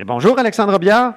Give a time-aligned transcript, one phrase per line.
[0.00, 1.14] Et bonjour Alexandre Biard.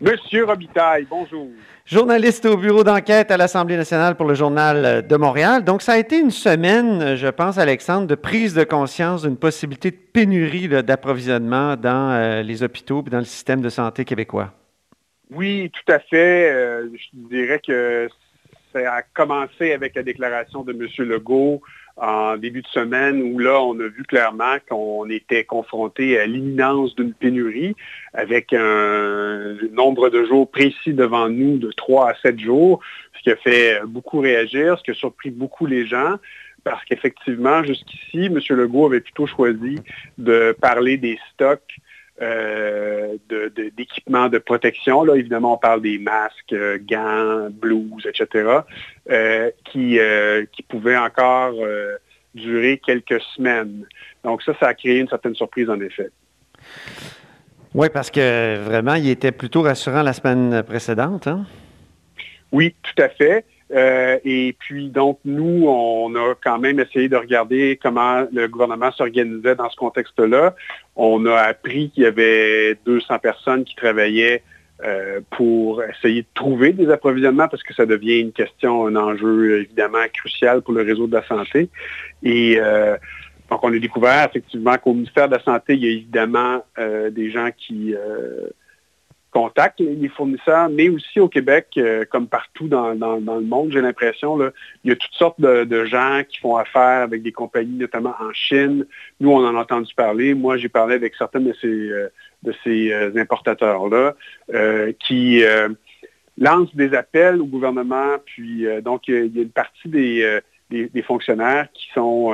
[0.00, 1.48] Monsieur Robitaille, bonjour.
[1.84, 5.64] Journaliste au bureau d'enquête à l'Assemblée nationale pour le Journal de Montréal.
[5.64, 9.90] Donc, ça a été une semaine, je pense, Alexandre, de prise de conscience d'une possibilité
[9.90, 14.52] de pénurie d'approvisionnement dans euh, les hôpitaux et dans le système de santé québécois.
[15.32, 16.52] Oui, tout à fait.
[16.52, 18.08] Euh, je dirais que
[18.72, 21.08] ça a commencé avec la déclaration de M.
[21.08, 21.60] Legault
[21.96, 26.94] en début de semaine où là, on a vu clairement qu'on était confronté à l'imminence
[26.96, 27.76] d'une pénurie
[28.12, 32.80] avec un nombre de jours précis devant nous de 3 à 7 jours,
[33.16, 36.16] ce qui a fait beaucoup réagir, ce qui a surpris beaucoup les gens
[36.64, 38.38] parce qu'effectivement, jusqu'ici, M.
[38.50, 39.78] Legault avait plutôt choisi
[40.18, 41.76] de parler des stocks
[42.18, 45.04] d'équipements de, protection.
[45.04, 48.60] Là, évidemment, on parle des masques, euh, gants, blouses, etc.,
[49.10, 49.98] euh, qui,
[50.52, 51.54] qui pouvaient encore
[52.34, 53.86] durer quelques semaines.
[54.22, 56.10] Donc ça, ça a créé une certaine surprise, en effet.
[57.74, 61.26] Oui, parce que vraiment, il était plutôt rassurant la semaine précédente.
[61.26, 61.46] Hein?
[62.52, 63.44] Oui, tout à fait.
[63.74, 68.92] Euh, et puis, donc, nous, on a quand même essayé de regarder comment le gouvernement
[68.92, 70.54] s'organisait dans ce contexte-là.
[70.94, 74.42] On a appris qu'il y avait 200 personnes qui travaillaient
[74.84, 79.62] euh, pour essayer de trouver des approvisionnements parce que ça devient une question, un enjeu
[79.62, 81.68] évidemment crucial pour le réseau de la santé.
[82.22, 82.96] Et euh,
[83.50, 86.64] donc, on a découvert effectivement qu'au ministère de la Santé, il y a évidemment
[87.10, 87.94] des gens qui
[89.34, 94.38] contactent les fournisseurs, mais aussi au Québec, euh, comme partout dans, le monde, j'ai l'impression,
[94.84, 98.32] il y a toutes sortes de, gens qui font affaire avec des compagnies, notamment en
[98.32, 98.86] Chine.
[99.18, 100.34] Nous, on en a entendu parler.
[100.34, 102.08] Moi, j'ai parlé avec certains de ces, euh,
[102.66, 104.14] euh, importateurs-là
[105.00, 105.42] qui
[106.38, 108.16] lancent des appels au gouvernement.
[108.24, 112.32] Puis, donc, il y a une partie des, fonctionnaires qui sont,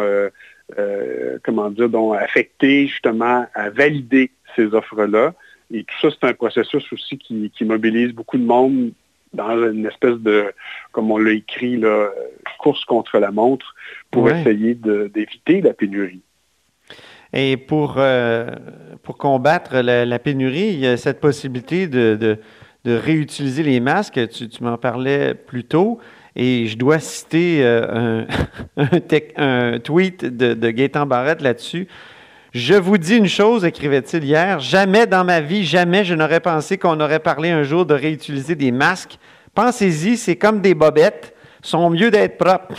[1.42, 5.32] comment dire, affectés justement à valider ces offres-là.
[5.72, 8.92] Et tout ça, c'est un processus aussi qui, mobilise beaucoup de monde
[9.32, 10.52] dans une espèce de,
[10.90, 12.08] comme on l'a écrit, là,
[12.58, 13.74] course contre la montre
[14.10, 16.20] pour essayer d'éviter la pénurie.
[17.32, 18.50] Et pour, euh,
[19.04, 22.38] pour combattre la, pénurie, il y a cette possibilité de,
[22.84, 24.20] réutiliser les masques.
[24.30, 26.00] Tu, m'en parlais plus tôt.
[26.36, 28.24] Et je dois citer euh,
[28.76, 31.86] un, tweet de, de Gaétan Barrette là-dessus.
[32.52, 36.78] Je vous dis une chose, écrivait-il hier, jamais dans ma vie, jamais je n'aurais pensé
[36.78, 39.18] qu'on aurait parlé un jour de réutiliser des masques.
[39.54, 42.74] Pensez-y, c'est comme des bobettes, sont mieux d'être propres.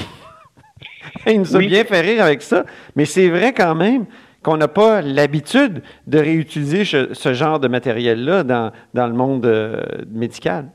[1.25, 2.65] Il nous a bien fait rire avec ça,
[2.97, 4.07] mais c'est vrai quand même
[4.43, 9.81] qu'on n'a pas l'habitude de réutiliser ce, genre de matériel-là dans, dans, le monde euh,
[10.09, 10.69] médical.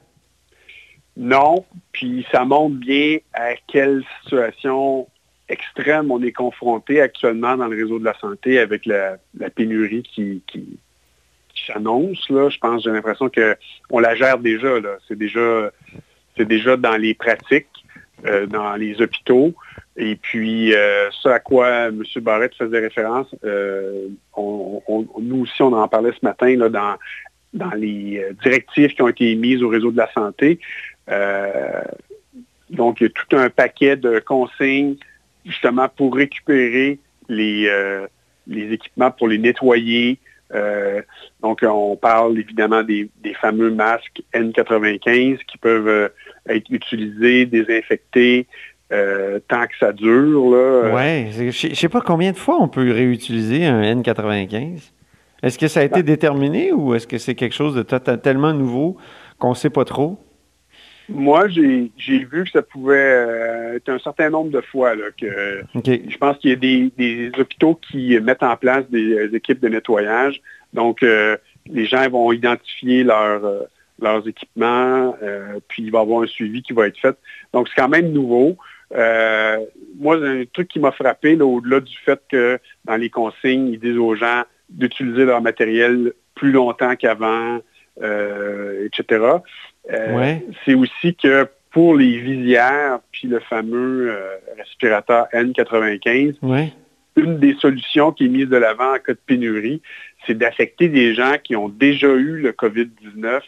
[1.19, 5.07] Non, puis ça montre bien à quelle situation
[5.49, 9.19] extrême on est confronté actuellement dans le réseau de la santé avec la,
[9.55, 10.43] pénurie qui,
[11.67, 12.27] s'annonce.
[12.29, 14.69] Je pense, j'ai l'impression qu'on la gère déjà.
[15.09, 15.71] C'est déjà,
[16.39, 17.67] déjà dans les pratiques,
[18.27, 19.55] euh, dans les hôpitaux.
[19.97, 22.03] Et puis, euh, ce à quoi M.
[22.17, 26.97] Barrett faisait référence, euh, nous aussi, on en parlait ce matin dans,
[27.55, 30.61] dans les directives qui ont été émises au réseau de la santé.
[32.69, 34.97] donc, il y a tout un paquet de consignes
[35.47, 36.99] justement pour récupérer
[37.29, 38.07] les, euh,
[38.47, 40.19] les équipements pour les nettoyer.
[40.55, 41.03] Euh,
[41.43, 43.09] donc, on parle évidemment des,
[43.41, 46.09] fameux masques N95 qui peuvent euh,
[46.49, 48.47] être utilisés, désinfectés,
[48.91, 50.45] tant que ça dure.
[50.95, 54.93] Oui, je ne sais pas combien de fois on peut réutiliser un N95.
[55.43, 57.83] Est-ce que ça a été ben déterminé ou est-ce que c'est quelque chose de
[58.17, 58.97] tellement nouveau
[59.39, 60.19] qu'on ne sait pas trop?
[61.09, 61.91] Moi, j'ai
[62.25, 66.51] vu que ça pouvait euh, être un certain nombre de fois que je pense qu'il
[66.51, 70.41] y a des, hôpitaux qui mettent en place des, euh, équipes de nettoyage.
[70.73, 71.37] Donc, euh,
[71.67, 75.17] les gens vont identifier leurs équipements,
[75.69, 77.17] puis il va y avoir un suivi qui va être fait.
[77.53, 78.57] Donc, c'est quand même nouveau.
[79.99, 83.99] moi, un truc qui m'a frappé, au-delà du fait que dans les consignes, ils disent
[83.99, 87.61] aux gens d'utiliser leur matériel plus longtemps qu'avant,
[87.99, 89.39] etc.
[89.93, 96.37] Euh, c'est aussi que pour les visières, puis le fameux euh, respirateur N95,
[97.17, 99.81] une des solutions qui est mise de l'avant en cas de pénurie,
[100.27, 103.41] c'est d'affecter des gens qui ont déjà eu le COVID-19,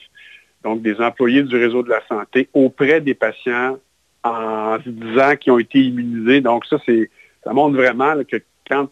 [0.65, 3.79] donc des employés du réseau de la santé, auprès des patients
[4.25, 6.41] en se disant qu'ils ont été immunisés.
[6.41, 7.11] Donc ça, c'est
[7.45, 8.37] ça montre vraiment que
[8.69, 8.89] quand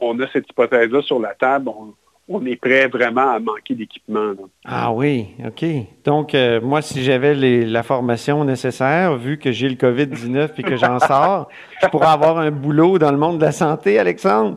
[0.00, 1.94] on a cette hypothèse-là sur la table, on,
[2.28, 4.32] est prêt vraiment à manquer d'équipement.
[4.64, 5.64] Ah oui, OK.
[6.04, 10.76] Donc, euh, moi, si j'avais la formation nécessaire, vu que j'ai le COVID-19 et que
[10.76, 11.48] j'en sors,
[11.82, 14.56] je pourrais avoir un boulot dans le monde de la santé, Alexandre.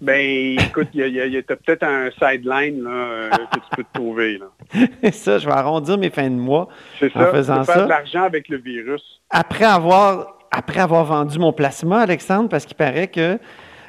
[0.00, 4.38] Ben, écoute, il y a, peut-être un sideline euh, que tu peux te trouver.
[4.38, 5.10] Là.
[5.12, 6.68] ça, je vais arrondir mes fins de mois
[7.02, 7.72] en faisant ça.
[7.72, 9.22] faire de l'argent avec le virus.
[9.30, 13.38] Après avoir, après avoir vendu mon plasma, Alexandre, parce qu'il paraît que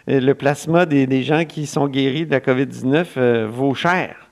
[0.08, 4.30] le plasma des, gens qui sont guéris de la COVID-19 euh, vaut cher.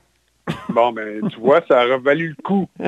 [0.70, 2.66] bon, ben, tu vois, ça a valu le coup.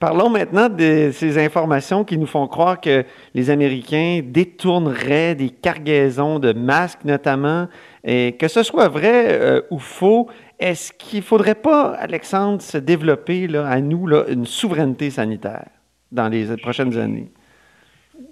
[0.00, 3.04] Parlons maintenant de ces informations qui nous font croire que
[3.34, 7.68] les Américains détourneraient des cargaisons de masques notamment.
[8.04, 10.28] Et que ce soit vrai euh, ou faux,
[10.58, 15.68] est-ce qu'il ne faudrait pas, Alexandre, se développer là, à nous là, une souveraineté sanitaire
[16.10, 17.30] dans les prochaines années?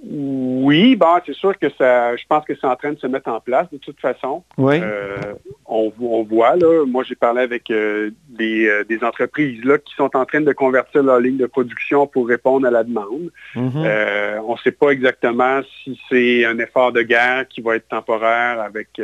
[0.08, 3.28] Oui, bon, c'est sûr que ça, je pense que c'est en train de se mettre
[3.28, 4.42] en place de toute façon.
[4.58, 4.80] Oui.
[4.82, 5.16] Euh,
[5.64, 5.90] on,
[6.28, 8.10] voit, là, moi j'ai parlé avec euh,
[8.40, 12.26] euh, des, entreprises là, qui sont en train de convertir leur ligne de production pour
[12.26, 13.30] répondre à la demande.
[13.54, 14.40] Mm-hmm.
[14.40, 18.60] on ne sait pas exactement si c'est un effort de guerre qui va être temporaire
[18.60, 19.00] avec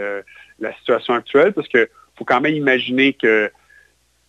[0.59, 1.87] la situation actuelle, parce qu'il
[2.17, 3.51] faut quand même imaginer que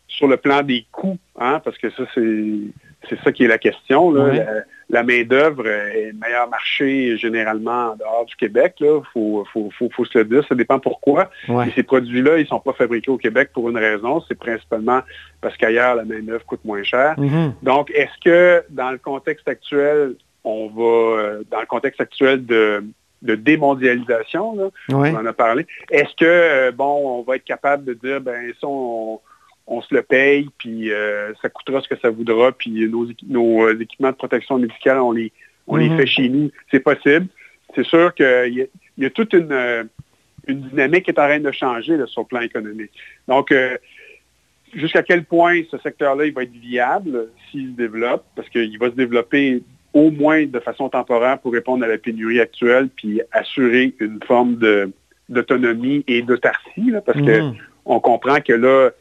[0.08, 4.12] sur le plan des coûts, hein, parce que ça, c'est ça qui est la question.
[4.12, 4.64] Là, la
[5.02, 8.76] main-d'œuvre est meilleur marché généralement en dehors du Québec.
[8.80, 9.46] Il faut,
[10.06, 10.46] se le dire.
[10.48, 11.32] Ça dépend pourquoi.
[11.74, 14.22] ces produits-là, ils ne sont pas fabriqués au Québec pour une raison.
[14.28, 15.02] C'est principalement
[15.42, 17.16] parce qu'ailleurs, la main-d'œuvre coûte moins cher.
[17.18, 17.54] Mm-hmm.
[17.64, 22.84] Donc, est-ce que dans le contexte actuel, on va, euh, dans le contexte actuel de,
[23.22, 28.20] démondialisation, on en a parlé, est-ce que, euh, bon, on va être capable de dire,
[28.20, 29.22] ben, ça, on
[29.68, 32.90] on se le paye, puis euh, ça coûtera ce que ça voudra, puis
[33.28, 35.32] nos, euh, équipements de protection médicale, on les,
[35.68, 35.98] on les mhm.
[35.98, 36.52] fait chez nous.
[36.70, 37.28] C'est possible.
[37.76, 38.68] C'est sûr qu'il
[38.98, 39.84] y, a toute euh,
[40.48, 42.92] une, dynamique qui est en train de changer sur le plan économique.
[43.28, 43.54] Donc,
[44.74, 48.90] jusqu'à quel point ce secteur-là il va être viable s'il se développe, parce qu'il va
[48.90, 49.64] se développer
[49.94, 54.60] au moins de façon temporaire pour répondre à la pénurie actuelle, puis assurer une forme
[55.30, 58.02] d'autonomie et d'autarcie, parce qu'on mhm.
[58.02, 58.92] comprend que là,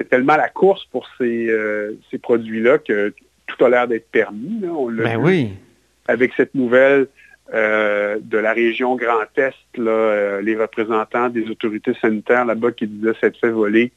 [0.00, 3.12] c'est tellement la course pour ces, euh, ces produits-là que
[3.46, 4.62] tout a l'air d'être permis.
[4.66, 5.50] On ben oui.
[6.08, 7.06] Avec cette nouvelle
[7.52, 13.12] euh, de la région Grand Est, euh, les représentants des autorités sanitaires là-bas qui disaient
[13.20, 13.92] s'être fait voler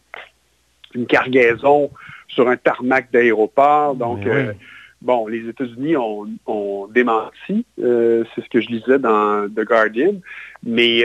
[0.94, 1.90] une cargaison
[2.28, 3.96] sur un tarmac d'aéroport.
[3.96, 4.56] Donc, ben
[5.02, 10.16] bon, les États-Unis ont, démenti, c'est ce que je lisais dans The Guardian,
[10.64, 11.04] mais,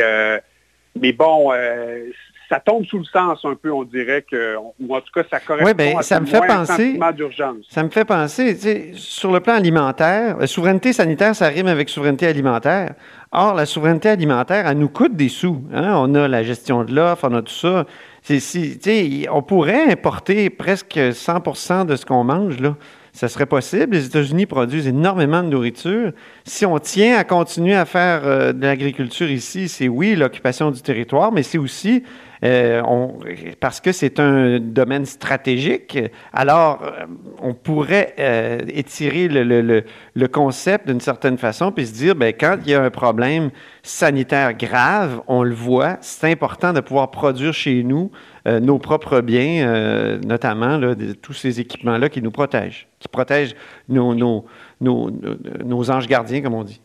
[1.01, 1.53] mais bon,
[2.49, 5.39] ça tombe sous le sens un peu, on dirait que, ou en tout cas, ça
[5.39, 7.67] correspond ben, à ça me fait penser, d'urgence.
[7.69, 12.27] Ça me fait penser, sur le plan alimentaire, la souveraineté sanitaire, ça rime avec souveraineté
[12.27, 12.95] alimentaire.
[13.33, 15.63] Or, la souveraineté alimentaire, elle nous coûte des sous.
[15.75, 15.93] Hein.
[15.97, 17.85] On a la gestion de l'offre, on a tout ça.
[18.23, 22.75] Si, on pourrait importer presque 100% de ce qu'on mange, là
[23.19, 23.97] ça serait possible.
[23.97, 26.13] Les États-Unis produisent énormément de nourriture.
[26.45, 30.81] Si on tient à continuer à faire euh, de l'agriculture ici, c'est oui l'occupation du
[30.83, 32.05] territoire, mais c'est aussi
[32.45, 32.83] euh,
[33.61, 35.99] parce que c'est un domaine stratégique.
[36.33, 37.07] Alors, euh,
[37.41, 38.15] on pourrait
[38.69, 42.91] étirer le, concept d'une certaine façon, puis se dire, ben, quand il y a un
[42.91, 43.51] problème
[43.83, 48.11] sanitaire grave, on le voit, c'est important de pouvoir produire chez nous
[48.49, 50.81] euh, nos propres biens, euh, notamment
[51.21, 53.55] tous ces équipements-là qui nous protègent, qui protègent
[53.89, 54.15] nos,
[54.81, 56.81] nos, anges gardiens, comme on dit.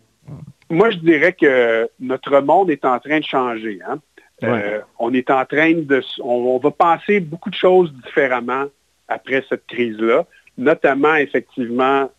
[0.70, 3.80] Moi, je dirais que notre monde est en train de changer.
[3.88, 4.00] Hein.
[4.42, 6.02] Euh, on est en train de...
[6.22, 8.66] On, va penser beaucoup de choses différemment
[9.08, 10.26] après cette crise-là,
[10.58, 12.10] notamment effectivement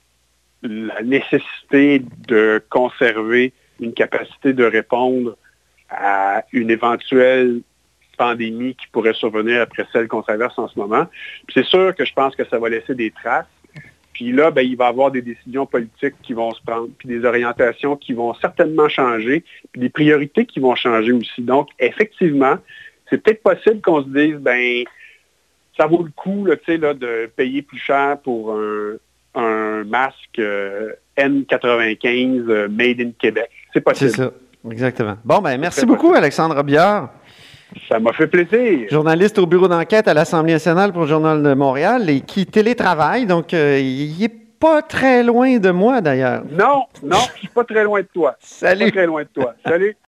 [0.63, 5.37] la nécessité de conserver une capacité de répondre
[5.91, 7.61] à une éventuelle
[8.17, 11.07] pandémie qui pourrait survenir après celle qu'on traverse en ce moment.
[11.53, 13.47] C'est sûr que je pense que ça va laisser des traces.
[14.15, 17.09] Puis là, ben, il va y avoir des décisions politiques qui vont se prendre, puis
[17.09, 21.43] des orientations qui vont certainement changer, puis des priorités qui vont changer aussi.
[21.43, 22.57] Donc, effectivement,
[23.11, 24.85] c'est peut-être possible qu'on se dise, ben,
[25.77, 32.49] ça vaut le coup là, là, de payer plus cher pour un, masque euh, N95
[32.49, 33.51] euh, made in Québec.
[33.73, 34.11] C'est possible.
[34.11, 34.33] C'est ça,
[34.71, 35.17] exactement.
[35.25, 37.11] Bon, ben, merci beaucoup, Alexandre Biard.
[37.89, 38.89] Ça m'a fait plaisir.
[38.91, 43.27] Journaliste au bureau d'enquête à l'Assemblée nationale pour le Journal de Montréal et qui télétravaille,
[43.27, 46.43] donc euh, il n'est pas très loin de moi d'ailleurs.
[46.51, 48.37] Non, non, je suis pas très loin de toi.
[48.41, 48.87] Salut.
[48.87, 49.55] Pas très loin de toi.
[49.67, 49.97] Salut.